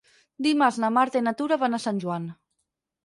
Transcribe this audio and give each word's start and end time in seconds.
Dimarts 0.45 0.79
na 0.83 0.89
Marta 0.95 1.21
i 1.23 1.25
na 1.27 1.33
Tura 1.41 1.59
van 1.65 1.79
a 1.79 1.81
Sant 1.85 2.01
Joan. 2.05 2.27